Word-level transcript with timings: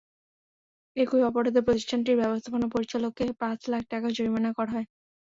একই 0.95 1.21
অপরাধে 1.23 1.61
প্রতিষ্ঠানটির 1.61 2.19
ব্যবস্থাপনা 2.21 2.67
পরিচালককে 2.69 3.25
পাঁচ 3.41 3.59
লাখ 3.71 3.83
টাকা 3.89 4.07
জরিমানা 4.15 4.51
করা 4.57 4.71
হয়। 4.71 4.87